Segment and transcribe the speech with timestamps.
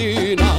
[0.00, 0.49] Argentina.